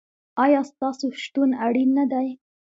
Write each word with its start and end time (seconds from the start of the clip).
ایا 0.43 0.61
ستاسو 0.71 1.05
شتون 1.23 1.49
اړین 1.65 1.89
نه 1.99 2.05
دی؟ 2.11 2.27